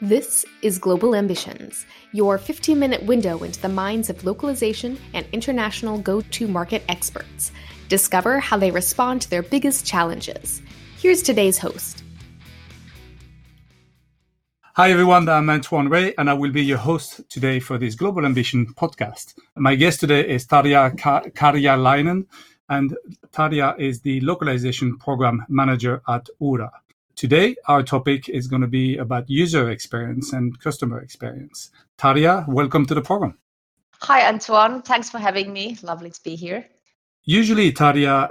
[0.00, 5.98] This is Global Ambitions, your 15 minute window into the minds of localization and international
[5.98, 7.50] go to market experts.
[7.88, 10.62] Discover how they respond to their biggest challenges.
[10.98, 12.04] Here's today's host.
[14.74, 15.28] Hi, everyone.
[15.28, 19.34] I'm Antoine Rey, and I will be your host today for this Global Ambition podcast.
[19.56, 20.96] My guest today is Tarja
[21.32, 22.26] Karjalainen,
[22.68, 22.96] and
[23.32, 26.70] Tarja is the localization program manager at Oura.
[27.18, 31.72] Today, our topic is going to be about user experience and customer experience.
[31.98, 33.36] Tarja, welcome to the program.
[34.02, 34.82] Hi, Antoine.
[34.82, 35.76] Thanks for having me.
[35.82, 36.64] Lovely to be here.
[37.24, 38.28] Usually, Tarja,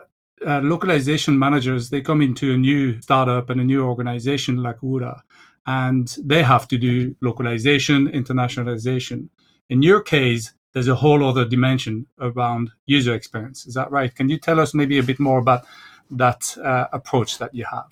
[0.47, 5.19] uh, localization managers, they come into a new startup and a new organization like Oura,
[5.65, 9.27] and they have to do localization, internationalization.
[9.69, 13.65] In your case, there's a whole other dimension around user experience.
[13.65, 14.15] Is that right?
[14.15, 15.65] Can you tell us maybe a bit more about
[16.09, 17.89] that uh, approach that you have?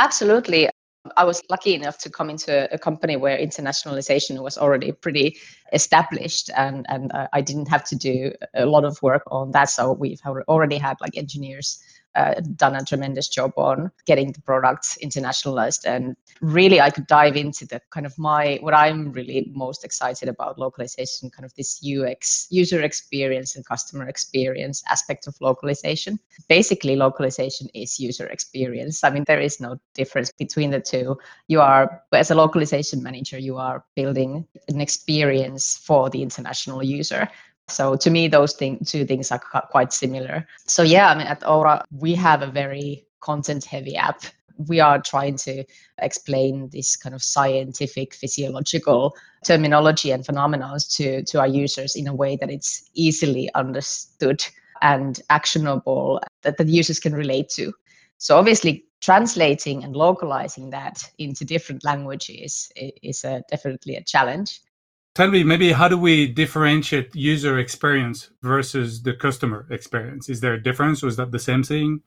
[0.00, 0.68] Absolutely.
[1.16, 5.36] I was lucky enough to come into a company where internationalization was already pretty
[5.72, 9.70] established and, and uh, I didn't have to do a lot of work on that.
[9.70, 11.82] So we've already had like engineers
[12.16, 15.84] uh, done a tremendous job on getting the products internationalized.
[15.84, 20.28] And really i could dive into the kind of my what i'm really most excited
[20.28, 26.18] about localization kind of this ux user experience and customer experience aspect of localization.
[26.48, 29.04] Basically localization is user experience.
[29.04, 31.18] I mean there is no difference between the two.
[31.48, 37.28] You are as a localization manager you are building an experience for the international user
[37.70, 40.46] so to me, those thing, two things are quite similar.
[40.66, 44.22] So yeah, I mean, at Oura, we have a very content-heavy app.
[44.68, 45.64] We are trying to
[45.98, 52.14] explain this kind of scientific, physiological terminology and phenomena to, to our users in a
[52.14, 54.44] way that it's easily understood
[54.82, 57.72] and actionable that the users can relate to.
[58.18, 64.60] So obviously, translating and localizing that into different languages is a, definitely a challenge
[65.14, 70.28] tell me maybe how do we differentiate user experience versus the customer experience?
[70.28, 71.02] Is there a difference?
[71.02, 72.02] Or is that the same thing?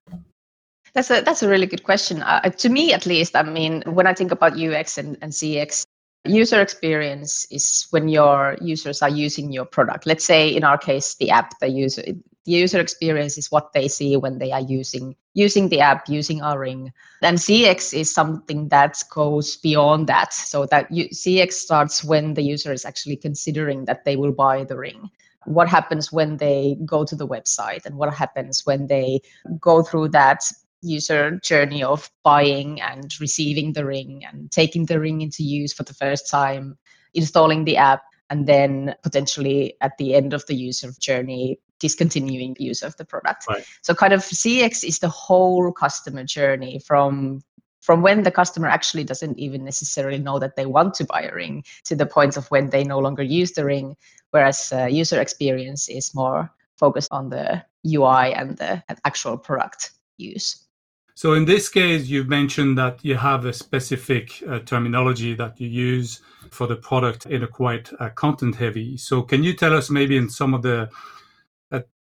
[0.93, 2.21] That's a that's a really good question.
[2.21, 5.85] Uh, to me at least i mean when i think about ux and, and cx
[6.25, 10.05] user experience is when your users are using your product.
[10.05, 12.03] Let's say in our case the app the user
[12.45, 16.41] the user experience is what they see when they are using using the app using
[16.41, 16.91] our ring.
[17.21, 20.33] And cx is something that goes beyond that.
[20.33, 24.63] So that you, cx starts when the user is actually considering that they will buy
[24.63, 25.09] the ring.
[25.45, 29.21] What happens when they go to the website and what happens when they
[29.59, 30.43] go through that
[30.81, 35.83] user journey of buying and receiving the ring and taking the ring into use for
[35.83, 36.77] the first time
[37.13, 42.81] installing the app and then potentially at the end of the user journey discontinuing use
[42.81, 43.45] of the product.
[43.47, 43.63] Right.
[43.83, 47.43] So kind of CX is the whole customer journey from
[47.81, 51.35] from when the customer actually doesn't even necessarily know that they want to buy a
[51.35, 53.95] ring to the point of when they no longer use the ring,
[54.31, 60.65] whereas uh, user experience is more focused on the UI and the actual product use.
[61.15, 65.67] So in this case, you've mentioned that you have a specific uh, terminology that you
[65.67, 68.97] use for the product in a quite uh, content heavy.
[68.97, 70.89] So can you tell us maybe in some of the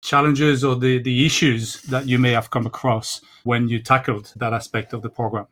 [0.01, 4.53] challenges or the, the issues that you may have come across when you tackled that
[4.53, 5.47] aspect of the program?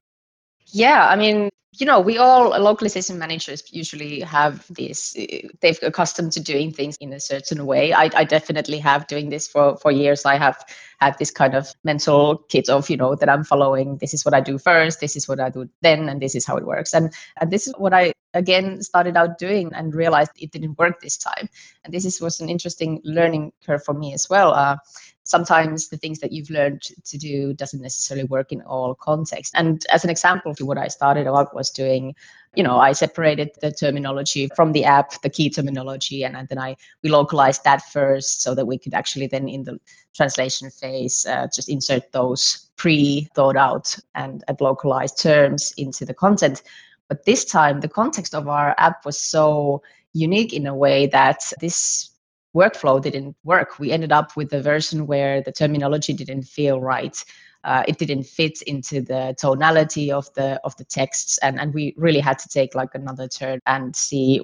[0.68, 5.16] Yeah, I mean, you know, we all localization managers usually have this,
[5.62, 7.94] they've accustomed to doing things in a certain way.
[7.94, 10.26] I, I definitely have doing this for, for years.
[10.26, 10.64] I have
[11.00, 13.98] had this kind of mental kit of, you know, that I'm following.
[13.98, 15.00] This is what I do first.
[15.00, 16.10] This is what I do then.
[16.10, 16.94] And this is how it works.
[16.94, 21.02] And, and this is what I, again, started out doing and realized it didn't work
[21.02, 21.50] this time.
[21.84, 24.54] And this is, was an interesting learning curve for me as well.
[24.54, 24.78] Uh,
[25.24, 29.54] sometimes the things that you've learned to do doesn't necessarily work in all contexts.
[29.56, 32.14] And as an example, to what I started out was doing,
[32.56, 36.60] you know, I separated the terminology from the app, the key terminology, and, and then
[36.60, 39.80] I we localized that first so that we could actually then in the
[40.14, 46.62] translation phase uh, just insert those pre-thought out and, and localized terms into the content.
[47.08, 49.82] But this time, the context of our app was so
[50.14, 52.10] unique in a way that this
[52.56, 53.78] workflow didn't work.
[53.80, 57.24] We ended up with a version where the terminology didn't feel right.
[57.64, 61.94] Uh, it didn't fit into the tonality of the of the texts, and and we
[61.98, 64.42] really had to take like another turn and see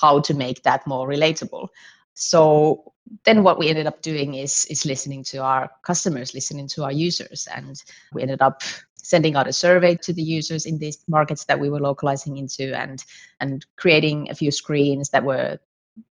[0.00, 1.68] how to make that more relatable.
[2.14, 2.92] So
[3.24, 6.92] then what we ended up doing is is listening to our customers, listening to our
[6.92, 7.82] users, and
[8.12, 8.62] we ended up
[9.02, 12.76] sending out a survey to the users in these markets that we were localizing into
[12.76, 13.04] and
[13.40, 15.58] and creating a few screens that were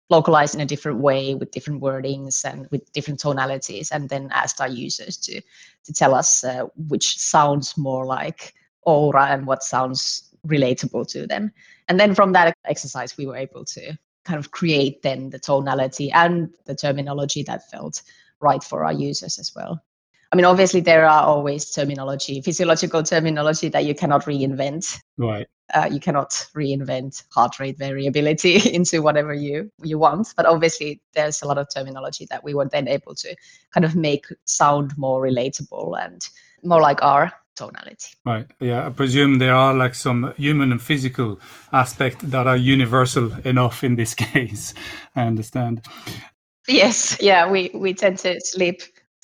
[0.09, 4.61] localized in a different way with different wordings and with different tonalities and then asked
[4.61, 5.41] our users to
[5.85, 8.55] to tell us uh, which sounds more like
[8.87, 11.53] Oura and what sounds relatable to them.
[11.89, 16.11] And then from that exercise, we were able to kind of create then the tonality
[16.13, 18.03] and the terminology that felt
[18.41, 19.83] right for our users as well.
[20.33, 24.99] I mean, obviously, there are always terminology, physiological terminology that you cannot reinvent.
[25.17, 25.47] Right.
[25.75, 30.33] Uh, you cannot reinvent heart rate variability into whatever you you want.
[30.37, 33.37] But obviously, there's a lot of terminology that we were then able to
[33.73, 36.21] kind of make sound more relatable and
[36.63, 38.15] more like our tonality.
[38.25, 38.47] Right.
[38.61, 38.87] Yeah.
[38.87, 41.41] I presume there are like some human and physical
[41.73, 44.75] aspect that are universal enough in this case.
[45.15, 45.85] I understand.
[46.69, 47.17] Yes.
[47.21, 47.51] Yeah.
[47.51, 48.83] We we tend to sleep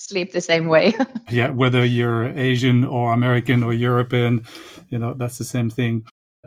[0.09, 0.95] sleep the same way.
[1.31, 1.51] yeah.
[1.51, 4.45] Whether you're Asian or American or European,
[4.89, 6.05] you know that's the same thing.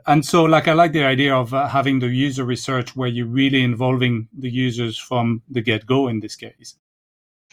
[0.07, 3.25] And so, like, I like the idea of uh, having the user research where you're
[3.25, 6.75] really involving the users from the get go in this case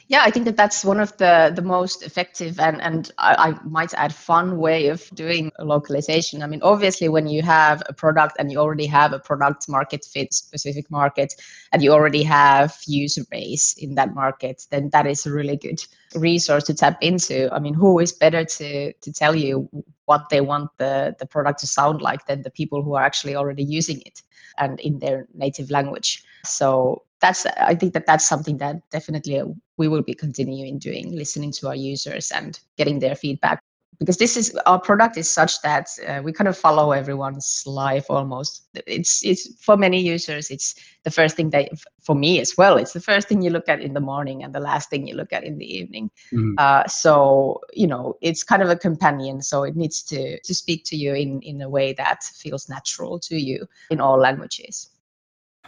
[0.09, 3.65] yeah, I think that that's one of the the most effective and and I, I,
[3.65, 6.43] might add fun way of doing localization.
[6.43, 10.05] I mean, obviously, when you have a product and you already have a product market
[10.05, 11.35] fit specific market,
[11.73, 15.83] and you already have user base in that market, then that is a really good
[16.15, 17.49] resource to tap into.
[17.53, 19.69] I mean, who is better to to tell you
[20.07, 23.37] what they want the the product to sound like than the people who are actually
[23.37, 24.23] already using it
[24.59, 26.25] and in their native language.
[26.45, 29.41] So that's i think that that's something that definitely
[29.83, 33.61] we will be continuing doing listening to our users and getting their feedback.
[33.99, 38.07] Because this is our product is such that uh, we kind of follow everyone's life
[38.09, 38.67] almost.
[38.87, 40.75] It's it's for many users it's
[41.05, 41.69] the first thing that
[42.01, 44.53] for me as well it's the first thing you look at in the morning and
[44.53, 46.11] the last thing you look at in the evening.
[46.33, 46.55] Mm.
[46.59, 50.85] uh, so you know it's kind of a companion so it needs to to speak
[50.87, 54.91] to you in in a way that feels natural to you in all languages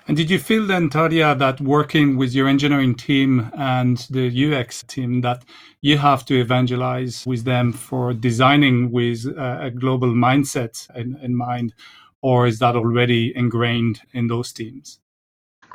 [0.06, 4.82] and did you feel then, Tarja, that working with your engineering team and the UX
[4.82, 5.44] team, that
[5.80, 11.74] you have to evangelize with them for designing with a global mindset in, in mind?
[12.20, 15.00] Or is that already ingrained in those teams?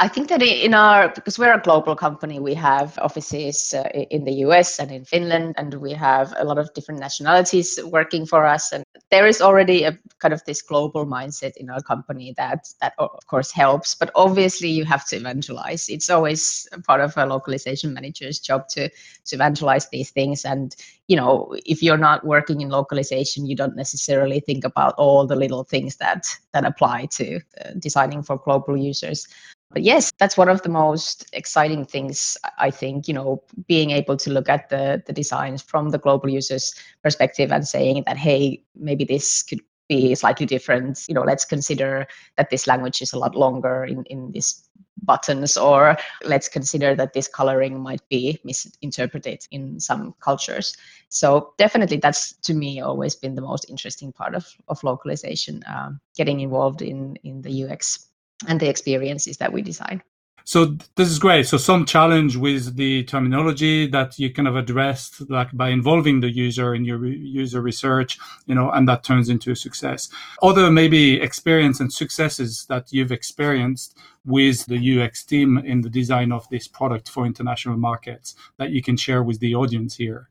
[0.01, 4.23] I think that in our, because we're a global company, we have offices uh, in
[4.23, 8.45] the US and in Finland, and we have a lot of different nationalities working for
[8.45, 8.71] us.
[8.71, 12.93] And there is already a kind of this global mindset in our company that, that
[12.97, 13.93] of course helps.
[13.93, 15.89] But obviously, you have to evangelize.
[15.89, 20.45] It's always part of a localization manager's job to, to evangelize these things.
[20.45, 20.77] And,
[21.09, 25.35] you know, if you're not working in localization, you don't necessarily think about all the
[25.35, 29.27] little things that, that apply to uh, designing for global users
[29.71, 34.17] but yes that's one of the most exciting things i think you know being able
[34.17, 36.73] to look at the the designs from the global users
[37.03, 41.03] perspective and saying that hey maybe this could be slightly different.
[41.09, 42.07] You know let's consider
[42.37, 44.69] that this language is a lot longer in in this
[45.01, 50.75] buttons or let's consider that this coloring might be misinterpreted in some cultures.
[51.07, 55.99] So definitely that's to me always been the most interesting part of, of localization um,
[56.15, 58.08] getting involved in in the ux
[58.47, 60.01] and the experiences that we design.
[60.49, 61.45] So this is great.
[61.45, 66.31] So some challenge with the terminology that you kind of addressed, like by involving the
[66.31, 70.09] user in your user research, you know, and that turns into a success.
[70.41, 73.95] Other maybe experience and successes that you've experienced
[74.25, 78.81] with the UX team in the design of this product for international markets that you
[78.81, 80.29] can share with the audience here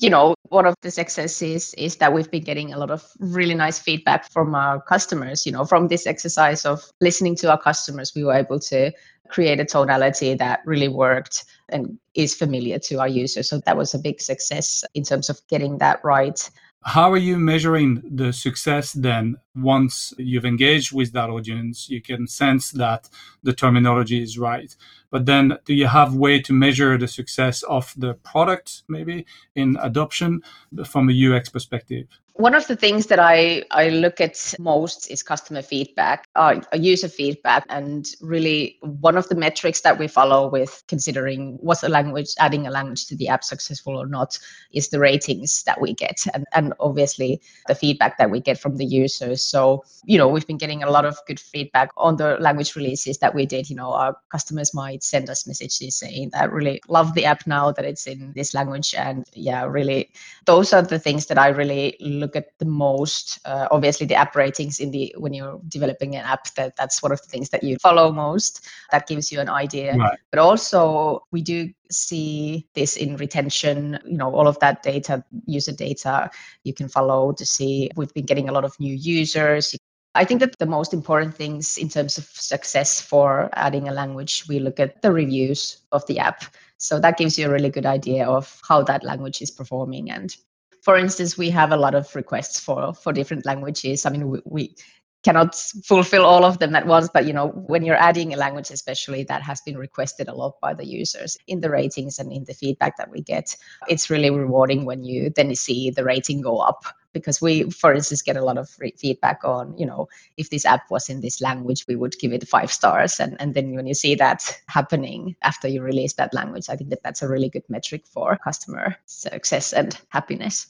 [0.00, 3.54] you know, one of the successes is that we've been getting a lot of really
[3.54, 5.44] nice feedback from our customers.
[5.44, 8.92] You know, from this exercise of listening to our customers, we were able to
[9.28, 13.50] create a tonality that really worked and is familiar to our users.
[13.50, 16.50] So that was a big success in terms of getting that right.
[16.82, 19.36] How are you measuring the success then?
[19.54, 23.10] Once you've engaged with that audience, you can sense that
[23.42, 24.74] the terminology is right.
[25.10, 29.76] But then, do you have way to measure the success of the product, maybe in
[29.80, 30.42] adoption
[30.86, 32.06] from a UX perspective?
[32.34, 37.08] One of the things that I, I look at most is customer feedback, uh, user
[37.08, 42.28] feedback, and really one of the metrics that we follow with considering was a language,
[42.38, 44.38] adding a language to the app successful or not,
[44.72, 48.76] is the ratings that we get, and, and obviously the feedback that we get from
[48.76, 49.42] the users.
[49.44, 53.18] So, you know, we've been getting a lot of good feedback on the language releases
[53.18, 53.68] that we did.
[53.68, 57.70] You know, our customers might send us messages saying that really love the app now
[57.72, 60.10] that it's in this language, and yeah, really,
[60.46, 63.40] those are the things that I really look at the most.
[63.44, 67.12] Uh, obviously, the app ratings in the when you're developing an app, that that's one
[67.12, 68.66] of the things that you follow most.
[68.92, 69.96] That gives you an idea.
[69.96, 70.18] Right.
[70.30, 73.98] But also, we do see this in retention.
[74.04, 76.30] You know, all of that data, user data,
[76.64, 77.90] you can follow to see.
[77.96, 79.74] We've been getting a lot of new users.
[80.14, 84.44] I think that the most important things in terms of success for adding a language,
[84.48, 86.44] we look at the reviews of the app.
[86.78, 90.34] So that gives you a really good idea of how that language is performing and
[90.82, 94.06] for instance, we have a lot of requests for for different languages.
[94.06, 94.74] I mean, we, we
[95.22, 98.70] cannot fulfill all of them at once but you know when you're adding a language
[98.70, 102.44] especially that has been requested a lot by the users in the ratings and in
[102.44, 103.54] the feedback that we get
[103.88, 108.22] it's really rewarding when you then see the rating go up because we for instance
[108.22, 111.84] get a lot of feedback on you know if this app was in this language
[111.88, 115.68] we would give it five stars and, and then when you see that happening after
[115.68, 119.72] you release that language i think that that's a really good metric for customer success
[119.72, 120.66] and happiness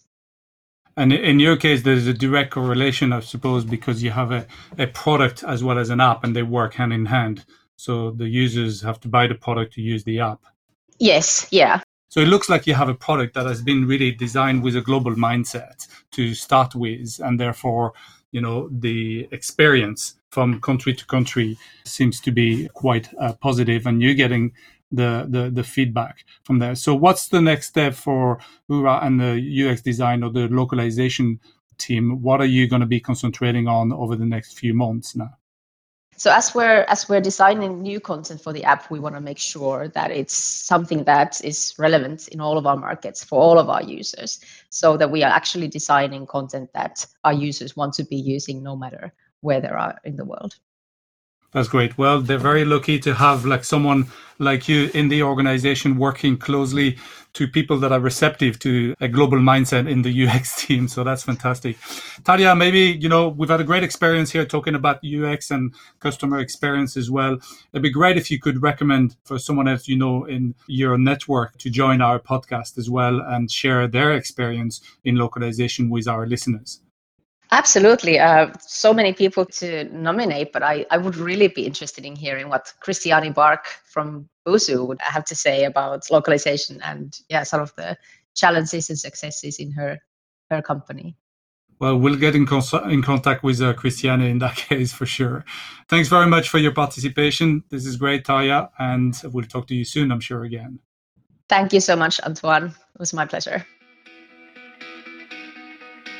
[0.96, 4.86] and in your case, there's a direct correlation, I suppose, because you have a, a
[4.86, 7.44] product as well as an app and they work hand in hand.
[7.76, 10.44] So the users have to buy the product to use the app.
[10.98, 11.80] Yes, yeah.
[12.10, 14.80] So it looks like you have a product that has been really designed with a
[14.80, 17.92] global mindset to start with, and therefore,
[18.32, 24.02] you know, the experience from country to country seems to be quite uh, positive, and
[24.02, 24.50] you're getting
[24.90, 26.74] the, the, the feedback from there.
[26.74, 31.38] So what's the next step for Oura and the UX design or the localization
[31.78, 32.22] team?
[32.22, 35.36] What are you going to be concentrating on over the next few months now?
[36.20, 39.38] So as we're as we're designing new content for the app, we want to make
[39.38, 43.70] sure that it's something that is relevant in all of our markets for all of
[43.70, 48.16] our users, so that we are actually designing content that our users want to be
[48.16, 50.56] using no matter where they are in the world.
[51.52, 51.98] That's great.
[51.98, 54.06] Well, they're very lucky to have like someone
[54.38, 56.96] like you in the organization working closely
[57.32, 60.86] to people that are receptive to a global mindset in the UX team.
[60.86, 61.76] So that's fantastic.
[62.22, 66.38] Tarja, maybe, you know, we've had a great experience here talking about UX and customer
[66.38, 67.38] experience as well.
[67.72, 71.58] It'd be great if you could recommend for someone else you know in your network
[71.58, 76.80] to join our podcast as well and share their experience in localization with our listeners.
[77.52, 78.18] Absolutely.
[78.18, 82.48] Uh, so many people to nominate, but I, I would really be interested in hearing
[82.48, 87.74] what Christiane Bark from Busuu would have to say about localization and yeah, some of
[87.74, 87.96] the
[88.36, 89.98] challenges and successes in her
[90.50, 91.16] her company.
[91.80, 95.44] Well, we'll get in, cons- in contact with uh, Christiane in that case for sure.
[95.88, 97.64] Thanks very much for your participation.
[97.70, 100.78] This is great, Taya, and we'll talk to you soon, I'm sure, again.
[101.48, 102.66] Thank you so much, Antoine.
[102.66, 103.64] It was my pleasure.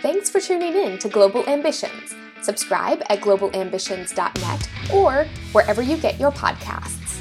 [0.03, 2.15] Thanks for tuning in to Global Ambitions.
[2.41, 7.21] Subscribe at globalambitions.net or wherever you get your podcasts.